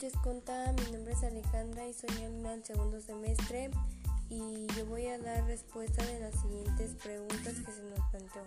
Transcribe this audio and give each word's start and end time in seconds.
noches, 0.00 0.18
Conta. 0.22 0.72
Mi 0.72 0.92
nombre 0.92 1.12
es 1.12 1.22
Alejandra 1.24 1.86
y 1.86 1.92
soy 1.92 2.08
alumna 2.24 2.52
del 2.52 2.64
segundo 2.64 3.02
semestre 3.02 3.70
y 4.30 4.66
yo 4.74 4.86
voy 4.86 5.06
a 5.08 5.18
dar 5.18 5.44
respuesta 5.44 6.02
de 6.06 6.20
las 6.20 6.40
siguientes 6.40 6.94
preguntas 7.02 7.54
que 7.54 7.70
se 7.70 7.82
nos 7.82 8.00
planteó. 8.10 8.42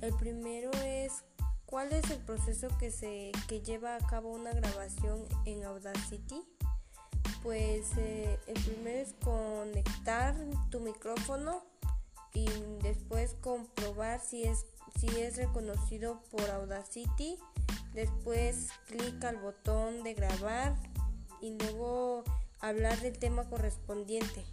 El 0.00 0.12
primero 0.14 0.72
es 0.84 1.22
¿cuál 1.66 1.92
es 1.92 2.10
el 2.10 2.18
proceso 2.18 2.66
que 2.78 2.90
se 2.90 3.30
que 3.46 3.60
lleva 3.60 3.94
a 3.94 4.00
cabo 4.00 4.32
una 4.32 4.52
grabación 4.52 5.24
en 5.44 5.62
Audacity? 5.62 6.42
Pues 7.44 7.86
eh, 7.98 8.40
el 8.48 8.60
primero 8.64 8.98
es 8.98 9.14
conectar 9.22 10.34
tu 10.70 10.80
micrófono 10.80 11.62
y 12.34 12.46
después 12.82 13.36
comprobar 13.40 14.20
si 14.20 14.42
es 14.42 14.66
si 14.98 15.06
es 15.20 15.36
reconocido 15.36 16.22
por 16.32 16.50
Audacity 16.50 17.38
Después 17.94 18.70
clic 18.86 19.22
al 19.24 19.36
botón 19.36 20.02
de 20.02 20.14
grabar 20.14 20.74
y 21.42 21.58
luego 21.58 22.24
hablar 22.60 22.98
del 23.00 23.18
tema 23.18 23.48
correspondiente. 23.50 24.44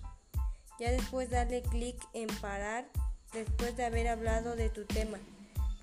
Ya 0.79 0.91
después 0.91 1.29
darle 1.29 1.61
clic 1.61 1.95
en 2.13 2.27
parar 2.41 2.89
después 3.33 3.77
de 3.77 3.85
haber 3.85 4.09
hablado 4.09 4.55
de 4.55 4.69
tu 4.69 4.85
tema. 4.85 5.19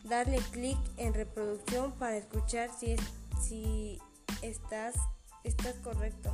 Darle 0.05 0.39
clic 0.51 0.79
en 0.99 1.15
reproducción 1.15 1.93
para 1.93 2.17
escuchar 2.17 2.71
si, 2.79 2.93
es, 2.93 3.01
si 3.41 4.01
estás, 4.43 4.95
estás 5.43 5.75
correcto. 5.77 6.31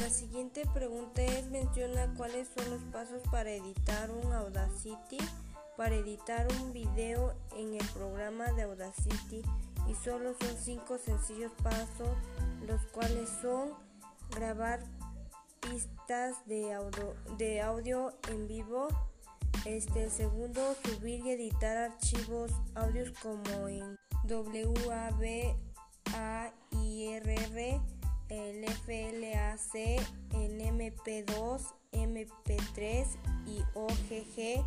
La 0.00 0.08
siguiente 0.08 0.62
pregunta 0.72 1.22
es 1.22 1.46
menciona 1.50 2.12
cuáles 2.16 2.48
son 2.56 2.70
los 2.70 2.82
pasos 2.84 3.22
para 3.30 3.50
editar 3.50 4.10
un 4.10 4.32
Audacity, 4.32 5.18
para 5.76 5.94
editar 5.94 6.48
un 6.60 6.72
video 6.72 7.34
en 7.56 7.74
el 7.74 7.86
programa 7.88 8.50
de 8.52 8.62
Audacity 8.62 9.42
y 9.88 9.94
solo 9.94 10.34
son 10.40 10.56
cinco 10.56 10.98
sencillos 10.98 11.52
pasos, 11.62 12.08
los 12.66 12.80
cuales 12.86 13.28
son 13.42 13.72
grabar 14.30 14.80
pistas 15.60 16.36
de 16.46 16.72
audio, 17.62 18.12
en 18.28 18.46
vivo, 18.48 18.88
este 19.64 20.10
segundo 20.10 20.74
subir 20.84 21.24
y 21.24 21.30
editar 21.30 21.76
archivos 21.76 22.50
audios 22.74 23.10
como 23.20 23.68
en 23.68 23.98
WAV, 24.28 25.56
AIRR, 26.14 27.80
el 28.28 28.64
FLAC, 28.68 29.74
el 30.32 30.60
MP2, 30.60 31.74
MP3 31.92 33.06
y 33.46 33.62
OGG, 33.74 34.64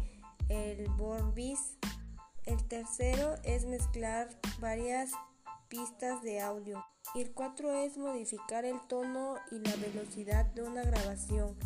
el 0.50 0.90
Vorbis. 0.92 1.78
El 2.48 2.64
tercero 2.64 3.36
es 3.44 3.66
mezclar 3.66 4.30
varias 4.62 5.12
pistas 5.67 6.22
de 6.22 6.40
audio. 6.40 6.81
El 7.14 7.34
4 7.34 7.73
es 7.84 7.98
modificar 7.98 8.64
el 8.64 8.80
tono 8.88 9.36
y 9.52 9.59
la 9.59 9.76
velocidad 9.76 10.45
de 10.45 10.64
una 10.64 10.81
grabación. 10.84 11.58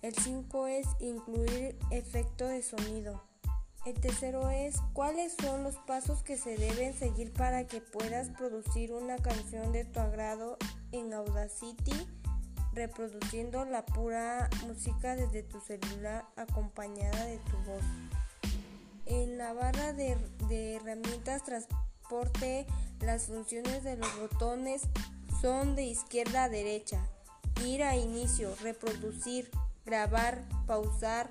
El 0.00 0.14
5 0.14 0.68
es 0.68 0.86
incluir 1.00 1.76
efecto 1.90 2.46
de 2.46 2.62
sonido. 2.62 3.20
El 3.84 4.00
tercero 4.00 4.48
es 4.48 4.76
cuáles 4.92 5.34
son 5.42 5.64
los 5.64 5.74
pasos 5.78 6.22
que 6.22 6.36
se 6.36 6.56
deben 6.56 6.94
seguir 6.94 7.32
para 7.32 7.66
que 7.66 7.80
puedas 7.80 8.28
producir 8.30 8.92
una 8.92 9.16
canción 9.16 9.72
de 9.72 9.86
tu 9.86 9.98
agrado 9.98 10.56
en 10.92 11.14
Audacity, 11.14 12.06
reproduciendo 12.74 13.64
la 13.64 13.84
pura 13.84 14.48
música 14.68 15.16
desde 15.16 15.42
tu 15.42 15.58
celular 15.60 16.26
acompañada 16.36 17.24
de 17.24 17.38
tu 17.38 17.56
voz. 17.66 17.82
Barra 19.88 20.04
de, 20.48 20.76
herramientas 20.76 21.44
transporte 21.44 22.66
las 23.00 23.24
funciones 23.24 23.84
de 23.84 23.96
los 23.96 24.20
botones 24.20 24.82
son 25.40 25.76
de 25.76 25.84
izquierda 25.84 26.44
a 26.44 26.48
derecha. 26.50 27.00
Ir 27.64 27.82
a 27.82 27.96
inicio, 27.96 28.54
reproducir, 28.60 29.50
grabar, 29.86 30.44
pausar, 30.66 31.30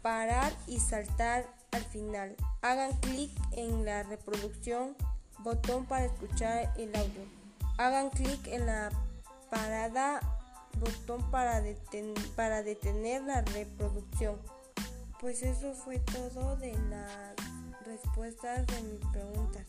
parar 0.00 0.50
y 0.66 0.80
saltar 0.80 1.46
al 1.72 1.84
final. 1.84 2.36
Hagan 2.62 2.96
clic 3.00 3.30
en 3.50 3.84
la 3.84 4.02
reproducción, 4.02 4.96
botón 5.40 5.84
para 5.84 6.06
escuchar 6.06 6.72
el 6.78 6.96
audio. 6.96 7.26
Hagan 7.76 8.08
clic 8.08 8.46
en 8.46 8.64
la 8.64 8.90
parada, 9.50 10.20
botón 10.80 11.30
para, 11.30 11.62
para 12.34 12.62
detener 12.62 13.22
la 13.24 13.42
reproducción. 13.42 14.38
Pues 15.22 15.40
eso 15.44 15.72
fue 15.72 16.00
todo 16.00 16.56
de 16.56 16.72
las 16.90 17.36
respuestas 17.86 18.66
de 18.66 18.82
mis 18.82 19.06
preguntas. 19.12 19.64